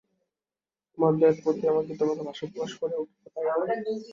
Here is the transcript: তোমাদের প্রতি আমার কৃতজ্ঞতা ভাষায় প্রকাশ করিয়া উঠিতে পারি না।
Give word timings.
তোমাদের 0.93 1.31
প্রতি 1.43 1.63
আমার 1.67 1.83
কৃতজ্ঞতা 1.87 2.23
ভাষায় 2.27 2.51
প্রকাশ 2.51 2.71
করিয়া 2.79 3.01
উঠিতে 3.03 3.29
পারি 3.29 3.47
না। 3.49 3.93